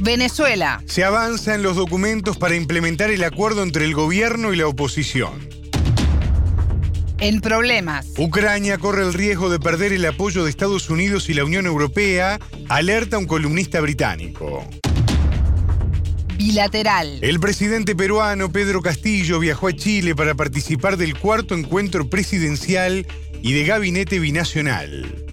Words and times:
Venezuela. 0.00 0.82
Se 0.86 1.04
avanza 1.04 1.54
en 1.54 1.62
los 1.62 1.76
documentos 1.76 2.38
para 2.38 2.56
implementar 2.56 3.10
el 3.10 3.24
acuerdo 3.24 3.62
entre 3.62 3.84
el 3.84 3.94
gobierno 3.94 4.52
y 4.52 4.56
la 4.56 4.66
oposición. 4.66 5.48
En 7.20 7.40
problemas. 7.40 8.06
Ucrania 8.16 8.78
corre 8.78 9.02
el 9.02 9.12
riesgo 9.12 9.50
de 9.50 9.58
perder 9.58 9.92
el 9.92 10.06
apoyo 10.06 10.44
de 10.44 10.50
Estados 10.50 10.88
Unidos 10.88 11.28
y 11.28 11.34
la 11.34 11.44
Unión 11.44 11.66
Europea, 11.66 12.38
alerta 12.68 13.18
un 13.18 13.26
columnista 13.26 13.80
británico. 13.80 14.64
Bilateral. 16.36 17.18
El 17.20 17.40
presidente 17.40 17.96
peruano 17.96 18.52
Pedro 18.52 18.80
Castillo 18.80 19.40
viajó 19.40 19.66
a 19.66 19.72
Chile 19.72 20.14
para 20.14 20.36
participar 20.36 20.96
del 20.96 21.18
cuarto 21.18 21.56
encuentro 21.56 22.08
presidencial 22.08 23.04
y 23.42 23.52
de 23.52 23.64
gabinete 23.64 24.20
binacional. 24.20 25.26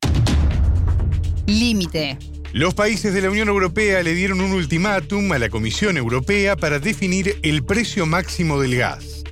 Límite. 1.45 2.17
Los 2.55 2.73
países 2.73 3.13
de 3.13 3.21
la 3.21 3.29
Unión 3.29 3.49
Europea 3.49 4.01
le 4.01 4.13
dieron 4.13 4.39
un 4.39 4.53
ultimátum 4.53 5.29
a 5.33 5.37
la 5.37 5.49
Comisión 5.49 5.97
Europea 5.97 6.55
para 6.55 6.79
definir 6.79 7.37
el 7.43 7.65
precio 7.65 8.05
máximo 8.05 8.61
del 8.61 8.77
gas. 8.77 9.23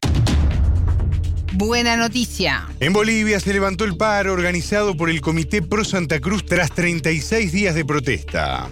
Buena 1.53 1.95
noticia. 1.95 2.67
En 2.81 2.91
Bolivia 2.91 3.39
se 3.39 3.53
levantó 3.53 3.85
el 3.85 3.95
paro 3.95 4.33
organizado 4.33 4.97
por 4.97 5.09
el 5.09 5.21
Comité 5.21 5.61
Pro 5.61 5.85
Santa 5.85 6.19
Cruz 6.19 6.45
tras 6.45 6.73
36 6.75 7.53
días 7.53 7.75
de 7.75 7.85
protesta. 7.85 8.69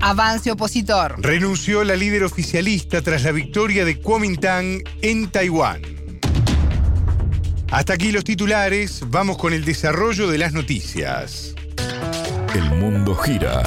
Avance 0.00 0.50
opositor. 0.50 1.14
Renunció 1.20 1.84
la 1.84 1.94
líder 1.94 2.24
oficialista 2.24 3.02
tras 3.02 3.22
la 3.22 3.30
victoria 3.30 3.84
de 3.84 4.00
Kuomintang 4.00 4.82
en 5.00 5.30
Taiwán. 5.30 5.80
Hasta 7.70 7.92
aquí 7.92 8.10
los 8.10 8.24
titulares, 8.24 9.04
vamos 9.06 9.38
con 9.38 9.52
el 9.52 9.64
desarrollo 9.64 10.26
de 10.26 10.38
las 10.38 10.52
noticias. 10.52 11.49
El 12.54 12.68
mundo 12.70 13.14
gira 13.14 13.62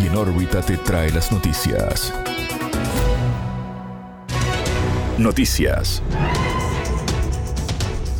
y 0.00 0.06
en 0.06 0.16
órbita 0.16 0.62
te 0.62 0.76
trae 0.76 1.10
las 1.10 1.32
noticias. 1.32 2.12
Noticias. 5.18 6.02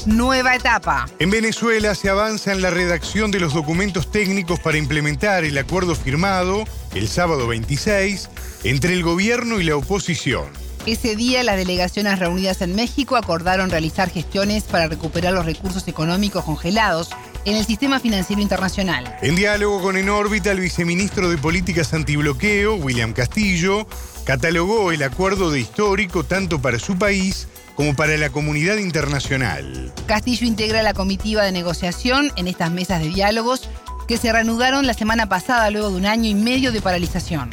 Nueva 0.04 0.56
etapa. 0.56 1.06
En 1.20 1.30
Venezuela 1.30 1.94
se 1.94 2.10
avanza 2.10 2.50
en 2.52 2.62
la 2.62 2.70
redacción 2.70 3.30
de 3.30 3.38
los 3.38 3.54
documentos 3.54 4.10
técnicos 4.10 4.58
para 4.58 4.76
implementar 4.76 5.44
el 5.44 5.56
acuerdo 5.56 5.94
firmado 5.94 6.64
el 6.96 7.06
sábado 7.06 7.46
26 7.46 8.28
entre 8.64 8.92
el 8.92 9.04
gobierno 9.04 9.60
y 9.60 9.64
la 9.64 9.76
oposición. 9.76 10.46
Ese 10.86 11.16
día 11.16 11.42
las 11.42 11.56
delegaciones 11.56 12.18
reunidas 12.20 12.60
en 12.60 12.76
México 12.76 13.16
acordaron 13.16 13.70
realizar 13.70 14.08
gestiones 14.08 14.62
para 14.62 14.86
recuperar 14.86 15.32
los 15.32 15.44
recursos 15.44 15.86
económicos 15.88 16.44
congelados 16.44 17.10
en 17.46 17.56
el 17.56 17.64
sistema 17.64 18.00
financiero 18.00 18.42
internacional. 18.42 19.04
En 19.22 19.36
diálogo 19.36 19.80
con 19.80 19.96
En 19.96 20.08
órbita, 20.08 20.50
el 20.50 20.60
viceministro 20.60 21.30
de 21.30 21.38
Políticas 21.38 21.94
Antibloqueo, 21.94 22.74
William 22.74 23.12
Castillo, 23.12 23.86
catalogó 24.26 24.90
el 24.90 25.04
acuerdo 25.04 25.52
de 25.52 25.60
histórico 25.60 26.24
tanto 26.24 26.60
para 26.60 26.80
su 26.80 26.98
país 26.98 27.48
como 27.76 27.94
para 27.94 28.16
la 28.16 28.30
comunidad 28.30 28.78
internacional. 28.78 29.92
Castillo 30.08 30.44
integra 30.46 30.82
la 30.82 30.92
comitiva 30.92 31.44
de 31.44 31.52
negociación 31.52 32.30
en 32.36 32.48
estas 32.48 32.72
mesas 32.72 33.00
de 33.00 33.10
diálogos 33.10 33.70
que 34.08 34.16
se 34.16 34.32
reanudaron 34.32 34.86
la 34.86 34.94
semana 34.94 35.28
pasada 35.28 35.70
luego 35.70 35.90
de 35.90 35.96
un 35.98 36.06
año 36.06 36.28
y 36.28 36.34
medio 36.34 36.72
de 36.72 36.80
paralización. 36.80 37.50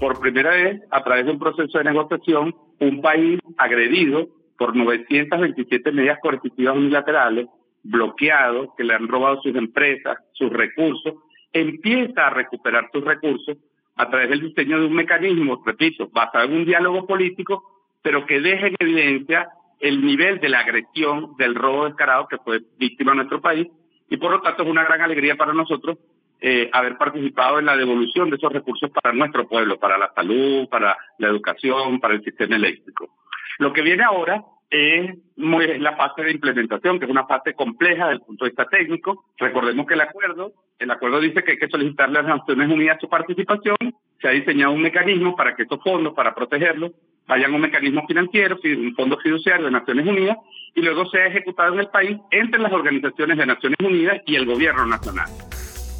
Por 0.00 0.20
primera 0.20 0.50
vez, 0.50 0.80
a 0.90 1.04
través 1.04 1.26
de 1.26 1.32
un 1.32 1.38
proceso 1.38 1.78
de 1.78 1.84
negociación, 1.84 2.54
un 2.80 3.02
país 3.02 3.38
agredido 3.58 4.28
por 4.56 4.74
927 4.74 5.92
medidas 5.92 6.18
coercitivas 6.22 6.76
unilaterales, 6.76 7.46
bloqueado, 7.82 8.74
que 8.76 8.84
le 8.84 8.94
han 8.94 9.08
robado 9.08 9.40
sus 9.42 9.54
empresas, 9.56 10.18
sus 10.32 10.52
recursos, 10.52 11.14
empieza 11.52 12.26
a 12.26 12.30
recuperar 12.30 12.88
sus 12.92 13.04
recursos 13.04 13.56
a 13.96 14.08
través 14.08 14.30
del 14.30 14.40
diseño 14.40 14.80
de 14.80 14.86
un 14.86 14.94
mecanismo, 14.94 15.62
repito, 15.64 16.08
basado 16.12 16.46
en 16.46 16.52
un 16.52 16.64
diálogo 16.64 17.06
político 17.06 17.72
pero 18.02 18.26
que 18.26 18.40
deje 18.40 18.66
en 18.68 18.76
evidencia 18.80 19.48
el 19.80 20.04
nivel 20.04 20.40
de 20.40 20.48
la 20.48 20.60
agresión, 20.60 21.36
del 21.38 21.54
robo 21.54 21.86
descarado 21.86 22.28
que 22.28 22.38
fue 22.38 22.60
víctima 22.78 23.12
de 23.12 23.16
nuestro 23.16 23.40
país, 23.40 23.68
y 24.10 24.16
por 24.16 24.30
lo 24.30 24.40
tanto 24.42 24.62
es 24.62 24.68
una 24.68 24.84
gran 24.84 25.00
alegría 25.00 25.36
para 25.36 25.54
nosotros 25.54 25.98
eh, 26.40 26.68
haber 26.72 26.98
participado 26.98 27.58
en 27.58 27.66
la 27.66 27.76
devolución 27.76 28.28
de 28.28 28.36
esos 28.36 28.52
recursos 28.52 28.90
para 28.90 29.14
nuestro 29.14 29.48
pueblo, 29.48 29.78
para 29.78 29.96
la 29.96 30.12
salud, 30.12 30.68
para 30.68 30.96
la 31.18 31.28
educación, 31.28 32.00
para 32.00 32.14
el 32.14 32.24
sistema 32.24 32.56
eléctrico. 32.56 33.16
Lo 33.58 33.72
que 33.72 33.82
viene 33.82 34.02
ahora 34.02 34.44
es 34.72 35.80
la 35.80 35.96
fase 35.96 36.22
de 36.22 36.32
implementación, 36.32 36.98
que 36.98 37.04
es 37.04 37.10
una 37.10 37.26
fase 37.26 37.54
compleja 37.54 38.06
desde 38.06 38.14
el 38.14 38.20
punto 38.20 38.44
de 38.44 38.50
vista 38.50 38.66
técnico. 38.66 39.26
Recordemos 39.36 39.86
que 39.86 39.94
el 39.94 40.00
acuerdo, 40.00 40.52
el 40.78 40.90
acuerdo 40.90 41.20
dice 41.20 41.44
que 41.44 41.52
hay 41.52 41.58
que 41.58 41.68
solicitarle 41.68 42.18
a 42.18 42.22
las 42.22 42.38
Naciones 42.38 42.70
Unidas 42.70 42.98
su 43.00 43.08
participación. 43.08 43.76
Se 44.20 44.28
ha 44.28 44.30
diseñado 44.30 44.72
un 44.72 44.82
mecanismo 44.82 45.36
para 45.36 45.54
que 45.54 45.64
estos 45.64 45.82
fondos, 45.82 46.14
para 46.14 46.34
protegerlos, 46.34 46.92
vayan 47.26 47.52
a 47.52 47.56
un 47.56 47.60
mecanismo 47.60 48.06
financiero, 48.06 48.58
un 48.64 48.94
fondo 48.94 49.18
fiduciario 49.18 49.66
de 49.66 49.72
Naciones 49.72 50.06
Unidas, 50.06 50.38
y 50.74 50.80
luego 50.80 51.06
sea 51.10 51.26
ejecutado 51.26 51.74
en 51.74 51.80
el 51.80 51.88
país 51.88 52.18
entre 52.30 52.60
las 52.60 52.72
organizaciones 52.72 53.36
de 53.36 53.46
Naciones 53.46 53.78
Unidas 53.84 54.22
y 54.26 54.36
el 54.36 54.46
gobierno 54.46 54.86
nacional. 54.86 55.28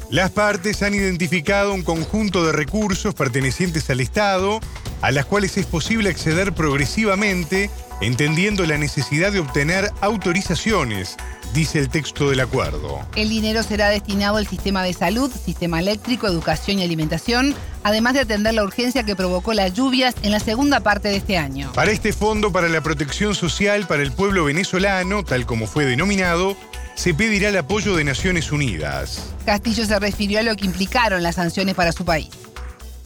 Las 0.09 0.31
partes 0.31 0.83
han 0.83 0.93
identificado 0.93 1.73
un 1.73 1.83
conjunto 1.83 2.45
de 2.45 2.51
recursos 2.51 3.15
pertenecientes 3.15 3.89
al 3.89 3.99
Estado, 3.99 4.59
a 5.01 5.11
las 5.11 5.25
cuales 5.25 5.57
es 5.57 5.65
posible 5.65 6.09
acceder 6.09 6.53
progresivamente, 6.53 7.69
entendiendo 8.05 8.65
la 8.65 8.77
necesidad 8.77 9.31
de 9.31 9.39
obtener 9.39 9.89
autorizaciones, 10.01 11.15
dice 11.53 11.79
el 11.79 11.89
texto 11.89 12.29
del 12.29 12.41
acuerdo. 12.41 12.99
El 13.15 13.29
dinero 13.29 13.63
será 13.63 13.89
destinado 13.89 14.37
al 14.37 14.47
sistema 14.47 14.83
de 14.83 14.93
salud, 14.93 15.31
sistema 15.31 15.79
eléctrico, 15.79 16.27
educación 16.27 16.79
y 16.79 16.83
alimentación, 16.83 17.55
además 17.83 18.13
de 18.13 18.21
atender 18.21 18.53
la 18.53 18.63
urgencia 18.63 19.03
que 19.03 19.15
provocó 19.15 19.53
las 19.53 19.73
lluvias 19.73 20.15
en 20.21 20.31
la 20.31 20.39
segunda 20.39 20.81
parte 20.81 21.07
de 21.07 21.17
este 21.17 21.37
año. 21.37 21.71
Para 21.73 21.91
este 21.91 22.11
Fondo 22.11 22.51
para 22.51 22.67
la 22.67 22.81
Protección 22.81 23.35
Social 23.35 23.87
para 23.87 24.03
el 24.03 24.11
Pueblo 24.11 24.45
Venezolano, 24.45 25.23
tal 25.23 25.45
como 25.45 25.67
fue 25.67 25.85
denominado, 25.85 26.57
se 26.95 27.13
pedirá 27.13 27.49
el 27.49 27.57
apoyo 27.57 27.95
de 27.95 28.03
Naciones 28.03 28.51
Unidas. 28.51 29.33
Castillo 29.45 29.85
se 29.85 29.97
refirió 29.99 30.39
a 30.39 30.43
lo 30.43 30.55
que 30.55 30.65
implicaron 30.65 31.23
las 31.23 31.35
sanciones 31.35 31.75
para 31.75 31.91
su 31.91 32.05
país. 32.05 32.29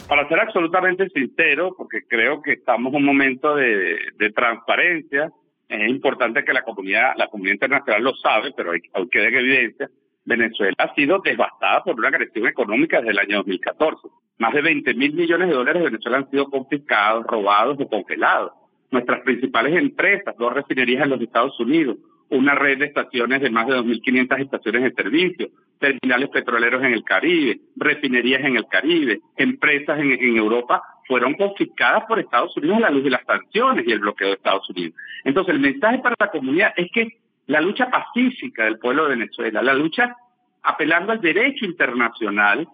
Para 0.08 0.28
ser 0.30 0.40
absolutamente 0.40 1.10
sincero, 1.10 1.76
porque 1.78 2.04
creo 2.08 2.42
que 2.42 2.54
estamos 2.54 2.94
en 2.94 3.00
un 3.00 3.06
momento 3.06 3.56
de, 3.56 3.98
transparencia, 4.34 5.32
es 5.68 5.90
importante 5.90 6.46
que 6.46 6.54
la 6.54 6.62
comunidad, 6.62 7.14
la 7.18 7.28
comunidad 7.28 7.56
internacional 7.56 8.04
lo 8.04 8.16
sabe, 8.16 8.54
pero 8.56 8.72
hay, 8.72 8.80
hay 8.94 9.08
que 9.10 9.20
dar 9.20 9.34
evidencia, 9.34 9.90
Venezuela 10.28 10.76
ha 10.78 10.94
sido 10.94 11.20
devastada 11.20 11.84
por 11.84 11.96
una 11.96 12.10
agresión 12.10 12.48
económica 12.48 12.98
desde 12.98 13.12
el 13.12 13.20
año 13.20 13.38
2014. 13.38 14.10
Más 14.40 14.54
de 14.54 14.62
20 14.62 14.94
mil 14.94 15.14
millones 15.14 15.48
de 15.48 15.56
dólares 15.56 15.82
de 15.82 15.90
Venezuela 15.90 16.18
han 16.18 16.30
sido 16.30 16.50
confiscados, 16.50 17.26
robados 17.26 17.78
o 17.80 17.88
congelados. 17.88 18.52
Nuestras 18.92 19.22
principales 19.22 19.78
empresas, 19.78 20.36
dos 20.38 20.54
refinerías 20.54 21.04
en 21.04 21.12
los 21.12 21.22
Estados 21.22 21.58
Unidos, 21.60 21.98
una 22.30 22.56
red 22.56 22.80
de 22.80 22.86
estaciones 22.86 23.42
de 23.42 23.50
más 23.50 23.68
de 23.68 23.76
2.500 23.76 24.42
estaciones 24.42 24.84
de 24.84 25.04
servicio, 25.04 25.50
terminales 25.80 26.30
petroleros 26.30 26.84
en 26.84 26.94
el 26.94 27.04
Caribe, 27.04 27.60
refinerías 27.76 28.44
en 28.44 28.58
el 28.58 28.68
Caribe, 28.68 29.20
empresas 29.36 30.00
en, 30.00 30.38
Europa 30.38 30.82
fueron 31.08 31.36
confiscadas 31.36 32.04
por 32.06 32.20
Estados 32.20 32.56
Unidos 32.58 32.78
a 32.78 32.82
la 32.82 32.90
luz 32.90 33.04
de 33.04 33.12
las 33.12 33.26
sanciones 33.26 33.86
y 33.88 33.92
el 33.92 34.00
bloqueo 34.00 34.28
de 34.28 34.34
Estados 34.34 34.70
Unidos. 34.70 34.94
Entonces, 35.24 35.54
el 35.54 35.62
mensaje 35.62 36.00
para 36.00 36.16
la 36.20 36.30
comunidad 36.32 36.74
es 36.76 36.92
que 36.92 37.20
la 37.48 37.62
lucha 37.62 37.90
pacífica 37.90 38.66
del 38.66 38.78
pueblo 38.78 39.04
de 39.04 39.16
Venezuela, 39.16 39.62
la 39.62 39.74
lucha 39.74 40.16
apelando 40.64 41.14
al 41.14 41.22
derecho 41.22 41.66
internacional, 41.66 42.68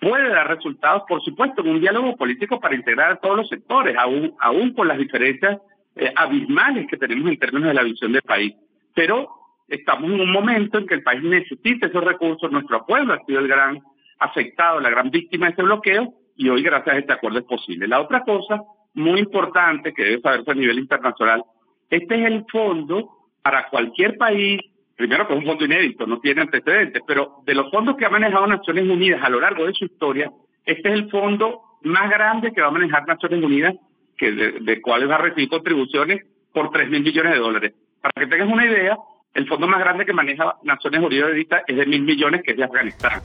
puede 0.00 0.28
dar 0.28 0.48
resultados, 0.48 1.02
por 1.08 1.22
supuesto, 1.22 1.62
en 1.62 1.68
un 1.68 1.80
diálogo 1.80 2.16
político 2.16 2.60
para 2.60 2.76
integrar 2.76 3.12
a 3.12 3.16
todos 3.16 3.36
los 3.36 3.48
sectores, 3.48 3.96
aún, 3.98 4.34
aún 4.38 4.72
con 4.72 4.88
las 4.88 4.98
diferencias 4.98 5.58
eh, 5.96 6.12
abismales 6.14 6.86
que 6.88 6.96
tenemos 6.96 7.28
en 7.28 7.38
términos 7.38 7.68
de 7.68 7.74
la 7.74 7.82
visión 7.82 8.12
del 8.12 8.22
país. 8.22 8.54
Pero 8.94 9.39
estamos 9.70 10.10
en 10.10 10.20
un 10.20 10.32
momento 10.32 10.78
en 10.78 10.86
que 10.86 10.94
el 10.94 11.02
país 11.02 11.22
necesita 11.22 11.86
esos 11.86 12.04
recursos, 12.04 12.50
nuestro 12.50 12.84
pueblo 12.84 13.14
ha 13.14 13.24
sido 13.24 13.40
el 13.40 13.48
gran 13.48 13.80
afectado, 14.18 14.80
la 14.80 14.90
gran 14.90 15.10
víctima 15.10 15.46
de 15.46 15.52
ese 15.52 15.62
bloqueo, 15.62 16.12
y 16.36 16.48
hoy 16.48 16.62
gracias 16.62 16.94
a 16.94 16.98
este 16.98 17.12
acuerdo 17.12 17.38
es 17.38 17.44
posible. 17.44 17.86
La 17.88 18.00
otra 18.00 18.22
cosa 18.22 18.62
muy 18.94 19.20
importante 19.20 19.92
que 19.92 20.04
debe 20.04 20.20
saberse 20.20 20.50
a 20.50 20.54
nivel 20.54 20.78
internacional, 20.78 21.44
este 21.88 22.14
es 22.16 22.26
el 22.26 22.44
fondo 22.50 23.10
para 23.42 23.68
cualquier 23.68 24.16
país, 24.16 24.60
primero 24.96 25.26
que 25.26 25.34
es 25.34 25.38
un 25.38 25.46
fondo 25.46 25.64
inédito, 25.64 26.06
no 26.06 26.20
tiene 26.20 26.42
antecedentes, 26.42 27.02
pero 27.06 27.36
de 27.46 27.54
los 27.54 27.70
fondos 27.70 27.96
que 27.96 28.04
ha 28.04 28.10
manejado 28.10 28.46
Naciones 28.46 28.84
Unidas 28.84 29.22
a 29.22 29.30
lo 29.30 29.40
largo 29.40 29.66
de 29.66 29.72
su 29.74 29.86
historia, 29.86 30.30
este 30.64 30.88
es 30.88 30.94
el 30.94 31.10
fondo 31.10 31.62
más 31.82 32.10
grande 32.10 32.52
que 32.52 32.60
va 32.60 32.68
a 32.68 32.72
manejar 32.72 33.06
Naciones 33.06 33.42
Unidas, 33.42 33.74
que 34.16 34.32
de, 34.32 34.80
cuáles 34.82 35.08
va 35.08 35.14
a 35.14 35.22
recibir 35.22 35.48
contribuciones 35.48 36.20
por 36.52 36.70
3 36.70 36.90
mil 36.90 37.02
millones 37.02 37.32
de 37.32 37.38
dólares. 37.38 37.74
Para 38.02 38.12
que 38.18 38.26
tengas 38.26 38.52
una 38.52 38.66
idea, 38.66 38.98
el 39.34 39.48
fondo 39.48 39.68
más 39.68 39.80
grande 39.80 40.04
que 40.04 40.12
maneja 40.12 40.56
Naciones 40.62 41.00
Unidas 41.00 41.30
es 41.66 41.76
de 41.76 41.86
mil 41.86 42.02
millones, 42.02 42.42
que 42.44 42.52
es 42.52 42.56
de 42.56 42.64
Afganistán. 42.64 43.20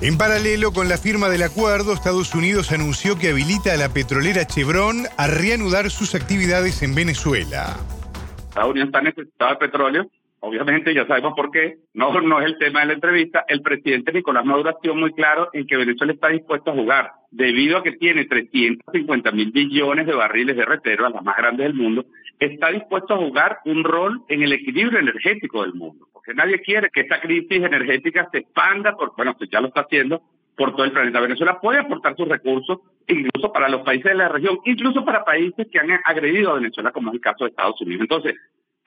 En 0.00 0.16
paralelo 0.16 0.72
con 0.72 0.88
la 0.88 0.96
firma 0.96 1.28
del 1.28 1.42
acuerdo, 1.42 1.92
Estados 1.92 2.34
Unidos 2.34 2.72
anunció 2.72 3.18
que 3.18 3.28
habilita 3.28 3.74
a 3.74 3.76
la 3.76 3.90
petrolera 3.90 4.46
Chevron 4.46 5.04
a 5.18 5.26
reanudar 5.26 5.90
sus 5.90 6.14
actividades 6.14 6.82
en 6.82 6.94
Venezuela. 6.94 7.76
Estados 8.48 8.70
Unidos 8.70 8.88
está 8.88 9.02
necesitado 9.02 9.50
de 9.50 9.56
petróleo 9.58 10.10
obviamente 10.40 10.94
ya 10.94 11.06
sabemos 11.06 11.34
por 11.36 11.50
qué, 11.50 11.78
no, 11.94 12.18
no 12.20 12.40
es 12.40 12.46
el 12.46 12.58
tema 12.58 12.80
de 12.80 12.86
la 12.86 12.92
entrevista, 12.94 13.44
el 13.46 13.62
presidente 13.62 14.12
Nicolás 14.12 14.44
Maduro 14.44 14.70
ha 14.70 14.80
sido 14.80 14.94
muy 14.94 15.12
claro 15.12 15.50
en 15.52 15.66
que 15.66 15.76
Venezuela 15.76 16.12
está 16.12 16.28
dispuesto 16.28 16.70
a 16.70 16.74
jugar, 16.74 17.12
debido 17.30 17.78
a 17.78 17.82
que 17.82 17.92
tiene 17.92 18.24
350 18.24 19.30
mil 19.32 19.52
billones 19.52 20.06
de 20.06 20.14
barriles 20.14 20.56
de 20.56 20.64
reserva, 20.64 21.10
las 21.10 21.22
más 21.22 21.36
grandes 21.36 21.66
del 21.66 21.74
mundo, 21.74 22.06
está 22.40 22.70
dispuesto 22.70 23.14
a 23.14 23.18
jugar 23.18 23.58
un 23.64 23.84
rol 23.84 24.22
en 24.28 24.42
el 24.42 24.52
equilibrio 24.52 24.98
energético 24.98 25.62
del 25.62 25.74
mundo, 25.74 26.08
porque 26.12 26.34
nadie 26.34 26.60
quiere 26.60 26.90
que 26.90 27.02
esta 27.02 27.20
crisis 27.20 27.62
energética 27.62 28.28
se 28.32 28.38
expanda, 28.38 28.96
por, 28.96 29.14
bueno, 29.16 29.36
pues 29.36 29.48
ya 29.50 29.60
lo 29.60 29.68
está 29.68 29.82
haciendo, 29.82 30.22
por 30.56 30.72
todo 30.72 30.84
el 30.84 30.92
planeta. 30.92 31.20
Venezuela 31.20 31.60
puede 31.60 31.78
aportar 31.78 32.16
sus 32.16 32.28
recursos, 32.28 32.80
incluso 33.06 33.52
para 33.52 33.68
los 33.68 33.82
países 33.82 34.10
de 34.10 34.14
la 34.14 34.28
región, 34.28 34.58
incluso 34.64 35.04
para 35.04 35.24
países 35.24 35.68
que 35.70 35.78
han 35.78 35.90
agredido 36.04 36.50
a 36.50 36.54
Venezuela, 36.54 36.92
como 36.92 37.10
es 37.10 37.14
el 37.14 37.20
caso 37.20 37.44
de 37.44 37.50
Estados 37.50 37.80
Unidos. 37.80 38.02
Entonces, 38.02 38.34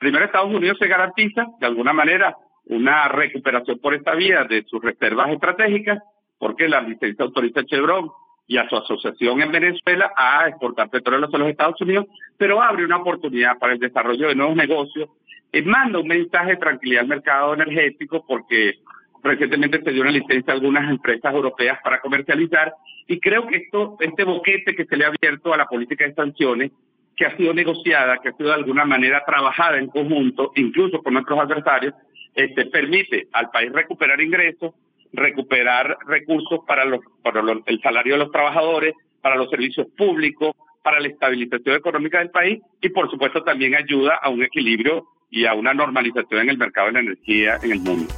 Primero, 0.04 0.26
Estados 0.26 0.54
Unidos 0.54 0.76
se 0.78 0.86
garantiza, 0.86 1.46
de 1.58 1.66
alguna 1.66 1.94
manera, 1.94 2.36
una 2.66 3.08
recuperación 3.08 3.78
por 3.78 3.94
esta 3.94 4.14
vía 4.14 4.44
de 4.44 4.62
sus 4.64 4.82
reservas 4.82 5.30
estratégicas, 5.30 5.98
porque 6.38 6.68
la 6.68 6.82
licencia 6.82 7.24
autoriza 7.24 7.64
Chevron 7.64 8.10
y 8.46 8.58
a 8.58 8.68
su 8.68 8.76
asociación 8.76 9.40
en 9.40 9.52
Venezuela 9.52 10.12
a 10.16 10.48
exportar 10.48 10.90
petróleo 10.90 11.28
a 11.32 11.38
los 11.38 11.48
Estados 11.48 11.80
Unidos, 11.80 12.06
pero 12.36 12.62
abre 12.62 12.84
una 12.84 12.98
oportunidad 12.98 13.58
para 13.58 13.72
el 13.72 13.78
desarrollo 13.78 14.28
de 14.28 14.34
nuevos 14.34 14.56
negocios, 14.56 15.08
y 15.52 15.62
manda 15.62 16.00
un 16.00 16.08
mensaje 16.08 16.50
de 16.50 16.56
tranquilidad 16.56 17.02
al 17.02 17.08
mercado 17.08 17.54
energético 17.54 18.24
porque 18.26 18.74
recientemente 19.22 19.82
se 19.82 19.92
dio 19.92 20.02
una 20.02 20.10
licencia 20.10 20.52
a 20.52 20.56
algunas 20.56 20.90
empresas 20.90 21.32
europeas 21.32 21.78
para 21.82 22.00
comercializar 22.00 22.74
y 23.06 23.20
creo 23.20 23.46
que 23.46 23.56
esto, 23.56 23.96
este 24.00 24.24
boquete 24.24 24.74
que 24.74 24.84
se 24.84 24.96
le 24.96 25.04
ha 25.04 25.08
abierto 25.08 25.54
a 25.54 25.56
la 25.56 25.66
política 25.66 26.06
de 26.06 26.14
sanciones 26.14 26.72
que 27.16 27.26
ha 27.26 27.36
sido 27.36 27.54
negociada, 27.54 28.18
que 28.18 28.30
ha 28.30 28.32
sido 28.32 28.48
de 28.48 28.56
alguna 28.56 28.84
manera 28.84 29.22
trabajada 29.24 29.78
en 29.78 29.86
conjunto, 29.86 30.50
incluso 30.56 31.02
con 31.02 31.14
nuestros 31.14 31.38
adversarios, 31.38 31.94
este, 32.34 32.66
permite 32.66 33.28
al 33.32 33.50
país 33.50 33.72
recuperar 33.72 34.20
ingresos, 34.20 34.74
recuperar 35.14 35.96
recursos 36.06 36.60
para, 36.66 36.84
los, 36.84 37.00
para 37.22 37.40
el 37.66 37.80
salario 37.80 38.14
de 38.14 38.18
los 38.18 38.30
trabajadores, 38.30 38.94
para 39.20 39.36
los 39.36 39.48
servicios 39.50 39.86
públicos, 39.96 40.54
para 40.82 41.00
la 41.00 41.08
estabilización 41.08 41.76
económica 41.76 42.18
del 42.18 42.30
país 42.30 42.60
y 42.80 42.90
por 42.90 43.10
supuesto 43.10 43.42
también 43.42 43.74
ayuda 43.74 44.16
a 44.22 44.28
un 44.28 44.42
equilibrio 44.42 45.06
y 45.30 45.46
a 45.46 45.54
una 45.54 45.72
normalización 45.72 46.42
en 46.42 46.50
el 46.50 46.58
mercado 46.58 46.88
de 46.88 46.92
la 46.92 47.00
energía 47.00 47.58
en 47.62 47.72
el 47.72 47.80
mundo. 47.80 48.12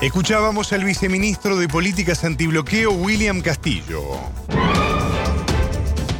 Escuchábamos 0.00 0.72
al 0.72 0.84
viceministro 0.84 1.56
de 1.56 1.68
Políticas 1.68 2.24
Antibloqueo, 2.24 2.92
William 2.92 3.40
Castillo. 3.40 4.02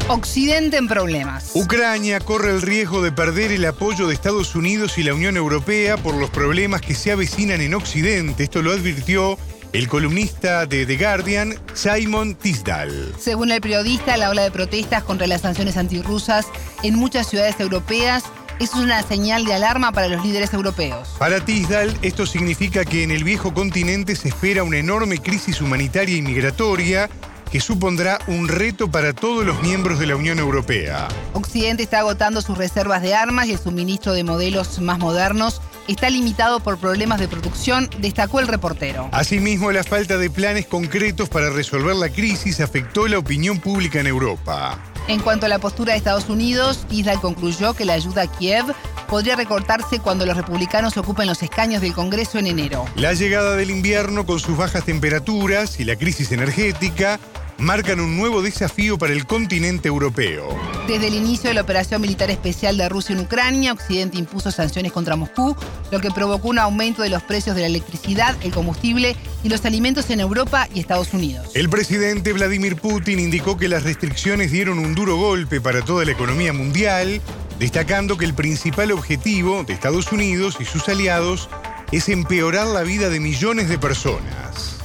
Occidente 0.09 0.77
en 0.77 0.87
problemas. 0.87 1.51
Ucrania 1.55 2.21
corre 2.21 2.51
el 2.51 2.63
riesgo 2.63 3.03
de 3.03 3.11
perder 3.11 3.51
el 3.51 3.65
apoyo 3.65 4.07
de 4.07 4.15
Estados 4.15 4.55
Unidos 4.55 4.99
y 4.99 5.03
la 5.03 5.15
Unión 5.15 5.37
Europea 5.37 5.97
por 5.97 6.15
los 6.15 6.31
problemas 6.31 6.81
que 6.81 6.95
se 6.95 7.11
avecinan 7.11 7.61
en 7.61 7.75
Occidente. 7.75 8.45
Esto 8.45 8.63
lo 8.63 8.71
advirtió 8.71 9.37
el 9.73 9.89
columnista 9.89 10.67
de 10.67 10.87
The 10.87 10.97
Guardian, 10.97 11.55
Simon 11.75 12.35
Tisdal. 12.35 13.15
Según 13.19 13.51
el 13.51 13.61
periodista, 13.61 14.17
la 14.17 14.31
ola 14.31 14.43
de 14.43 14.51
protestas 14.51 15.03
contra 15.03 15.27
las 15.27 15.43
sanciones 15.43 15.77
antirrusas 15.77 16.47
en 16.83 16.95
muchas 16.95 17.29
ciudades 17.29 17.59
europeas 17.61 18.25
es 18.59 18.75
una 18.75 19.03
señal 19.03 19.45
de 19.45 19.55
alarma 19.55 19.93
para 19.93 20.09
los 20.09 20.25
líderes 20.25 20.55
europeos. 20.55 21.15
Para 21.19 21.45
Tisdal, 21.45 21.97
esto 22.03 22.27
significa 22.27 22.85
que 22.85 23.03
en 23.03 23.11
el 23.11 23.25
viejo 23.25 23.53
continente 23.53 24.17
se 24.17 24.29
espera 24.29 24.63
una 24.63 24.79
enorme 24.79 25.19
crisis 25.19 25.61
humanitaria 25.61 26.17
y 26.17 26.23
migratoria 26.23 27.11
que 27.51 27.61
supondrá 27.61 28.19
un 28.27 28.49
reto 28.49 28.91
para 28.91 29.13
todos 29.13 29.45
los 29.45 29.63
miembros 29.63 29.99
de 29.99 30.07
la 30.07 30.17
Unión 30.17 30.39
Europea. 30.39 31.07
Occidente 31.33 31.83
está 31.83 32.01
agotando 32.01 32.41
sus 32.41 32.59
reservas 32.59 33.03
de 33.03 33.15
armas 33.15 33.47
y 33.47 33.53
el 33.53 33.59
suministro 33.59 34.13
de 34.13 34.25
modelos 34.25 34.81
más 34.81 34.99
modernos 34.99 35.61
está 35.89 36.11
limitado 36.11 36.61
por 36.61 36.79
problemas 36.79 37.21
de 37.21 37.29
producción, 37.29 37.89
destacó 37.99 38.41
el 38.41 38.49
reportero. 38.49 39.09
Asimismo, 39.13 39.73
la 39.73 39.85
falta 39.85 40.17
de 40.19 40.31
planes 40.31 40.67
concretos 40.67 41.29
para 41.29 41.51
resolver 41.51 41.97
la 41.97 42.09
crisis 42.09 42.61
afectó 42.61 43.09
la 43.09 43.19
opinión 43.19 43.59
pública 43.61 44.01
en 44.01 44.07
Europa. 44.07 44.79
En 45.09 45.21
cuanto 45.21 45.47
a 45.47 45.49
la 45.49 45.61
postura 45.61 45.93
de 45.93 45.99
Estados 45.99 46.29
Unidos, 46.29 46.85
Israel 46.91 47.21
concluyó 47.21 47.75
que 47.75 47.85
la 47.85 47.93
ayuda 47.93 48.23
a 48.23 48.27
Kiev 48.27 48.65
podría 49.09 49.37
recortarse 49.37 50.01
cuando 50.01 50.27
los 50.27 50.37
republicanos 50.37 50.97
ocupen 50.97 51.29
los 51.29 51.43
escaños 51.43 51.81
del 51.81 51.93
Congreso 51.93 52.39
en 52.39 52.49
enero. 52.49 52.87
La 52.97 53.13
llegada 53.13 53.55
del 53.55 53.71
invierno 53.71 54.27
con 54.27 54.41
sus 54.41 54.57
bajas 54.57 54.85
temperaturas 54.85 55.79
y 55.79 55.85
la 55.85 55.95
crisis 55.95 56.33
energética 56.33 57.21
marcan 57.59 58.01
un 58.01 58.17
nuevo 58.17 58.43
desafío 58.43 58.99
para 58.99 59.13
el 59.13 59.27
continente 59.27 59.89
europeo. 59.89 60.49
Desde 60.87 61.09
el 61.09 61.15
inicio 61.15 61.49
de 61.49 61.55
la 61.55 61.63
operación 61.63 62.01
militar 62.01 62.31
especial 62.31 62.77
de 62.77 62.89
Rusia 62.89 63.15
en 63.15 63.21
Ucrania, 63.21 63.73
Occidente 63.73 64.19
impuso 64.19 64.51
sanciones 64.51 64.93
contra 64.93 65.17
Moscú, 65.17 65.57
lo 65.91 66.01
que 66.01 66.11
provocó 66.11 66.49
un 66.49 66.59
aumento 66.59 67.03
de 67.03 67.09
los 67.09 67.23
precios 67.23 67.57
de 67.57 67.63
la 67.63 67.69
electricidad, 67.69 68.37
el 68.43 68.53
combustible 68.53 69.17
y 69.43 69.49
los 69.49 69.65
alimentos 69.65 70.11
en 70.11 70.21
Europa 70.21 70.69
y 70.73 70.81
Estados 70.81 71.13
Unidos. 71.15 71.49
El 71.55 71.69
presidente 71.69 72.33
Vladimir 72.33 72.77
Putin 72.77 73.19
indicó 73.19 73.57
que 73.57 73.69
las 73.69 73.83
restricciones 73.85 74.53
dieron 74.53 74.79
un 74.79 74.95
duro 74.95 75.17
golpe 75.17 75.61
para 75.61 75.83
toda 75.83 76.05
la 76.05 76.13
economía 76.13 76.53
mundial, 76.53 77.21
destacando 77.59 78.17
que 78.17 78.27
el 78.27 78.35
principal 78.35 78.93
objetivo 78.93 79.65
de 79.65 79.73
Estados 79.73 80.13
Unidos 80.13 80.59
y 80.61 80.65
sus 80.65 80.89
aliados 80.89 81.49
es 81.93 82.09
empeorar 82.09 82.67
la 82.67 82.83
vida 82.83 83.09
de 83.09 83.21
millones 83.21 83.69
de 83.69 83.79
personas. 83.79 84.77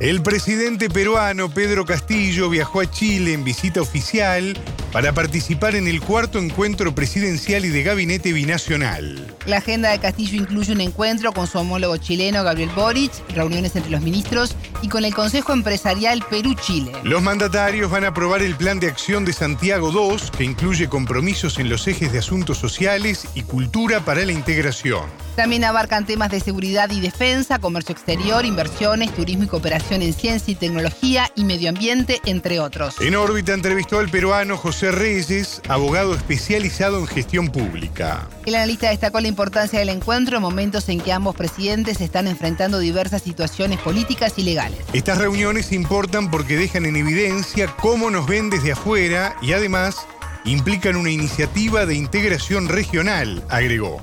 El 0.00 0.22
presidente 0.22 0.90
peruano 0.90 1.48
Pedro 1.50 1.84
Castillo 1.84 2.50
viajó 2.50 2.80
a 2.80 2.90
Chile 2.90 3.32
en 3.32 3.44
visita 3.44 3.80
oficial 3.80 4.58
para 4.92 5.12
participar 5.12 5.74
en 5.74 5.86
el 5.88 6.00
cuarto 6.00 6.38
encuentro 6.38 6.94
presidencial 6.94 7.64
y 7.64 7.68
de 7.68 7.82
gabinete 7.82 8.32
binacional. 8.32 9.34
La 9.46 9.58
agenda 9.58 9.90
de 9.90 9.98
Castillo 9.98 10.36
incluye 10.36 10.72
un 10.72 10.80
encuentro 10.80 11.32
con 11.32 11.46
su 11.46 11.58
homólogo 11.58 11.96
chileno 11.96 12.42
Gabriel 12.42 12.70
Boric, 12.74 13.12
reuniones 13.34 13.76
entre 13.76 13.90
los 13.90 14.00
ministros 14.00 14.56
y 14.82 14.88
con 14.88 15.04
el 15.04 15.14
Consejo 15.14 15.52
Empresarial 15.52 16.24
Perú-Chile. 16.28 16.92
Los 17.04 17.22
mandatarios 17.22 17.90
van 17.90 18.04
a 18.04 18.08
aprobar 18.08 18.42
el 18.42 18.56
Plan 18.56 18.80
de 18.80 18.88
Acción 18.88 19.24
de 19.24 19.32
Santiago 19.32 19.90
II, 19.92 20.18
que 20.36 20.44
incluye 20.44 20.88
compromisos 20.88 21.58
en 21.58 21.68
los 21.68 21.86
ejes 21.86 22.12
de 22.12 22.18
asuntos 22.18 22.58
sociales 22.58 23.28
y 23.34 23.42
cultura 23.42 24.00
para 24.00 24.24
la 24.24 24.32
integración. 24.32 25.04
También 25.36 25.64
abarcan 25.64 26.04
temas 26.04 26.30
de 26.30 26.40
seguridad 26.40 26.90
y 26.90 27.00
defensa, 27.00 27.58
comercio 27.58 27.92
exterior, 27.92 28.44
inversiones, 28.44 29.14
turismo 29.14 29.44
y 29.44 29.46
cooperación 29.46 30.02
en 30.02 30.12
ciencia 30.12 30.52
y 30.52 30.54
tecnología 30.54 31.30
y 31.34 31.44
medio 31.44 31.70
ambiente, 31.70 32.20
entre 32.26 32.60
otros. 32.60 33.00
En 33.00 33.14
órbita 33.14 33.54
entrevistó 33.54 34.00
al 34.00 34.10
peruano 34.10 34.56
José 34.56 34.79
Reyes, 34.82 35.60
abogado 35.68 36.14
especializado 36.14 36.98
en 36.98 37.06
gestión 37.06 37.48
pública. 37.48 38.28
El 38.46 38.54
analista 38.54 38.88
destacó 38.90 39.20
la 39.20 39.28
importancia 39.28 39.78
del 39.78 39.90
encuentro 39.90 40.36
en 40.36 40.42
momentos 40.42 40.88
en 40.88 41.00
que 41.00 41.12
ambos 41.12 41.36
presidentes 41.36 42.00
están 42.00 42.26
enfrentando 42.26 42.78
diversas 42.78 43.22
situaciones 43.22 43.78
políticas 43.80 44.38
y 44.38 44.44
legales. 44.44 44.78
Estas 44.94 45.18
reuniones 45.18 45.72
importan 45.72 46.30
porque 46.30 46.56
dejan 46.56 46.86
en 46.86 46.96
evidencia 46.96 47.66
cómo 47.80 48.10
nos 48.10 48.26
ven 48.26 48.48
desde 48.48 48.72
afuera 48.72 49.36
y 49.42 49.52
además 49.52 50.06
implican 50.44 50.96
una 50.96 51.10
iniciativa 51.10 51.84
de 51.84 51.96
integración 51.96 52.68
regional, 52.68 53.42
agregó. 53.50 54.00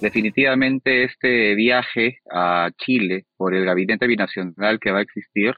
Definitivamente 0.00 1.04
este 1.04 1.54
viaje 1.54 2.18
a 2.30 2.70
Chile 2.78 3.24
por 3.36 3.54
el 3.54 3.64
gabinete 3.64 4.06
binacional 4.06 4.78
que 4.78 4.92
va 4.92 4.98
a 4.98 5.02
existir 5.02 5.54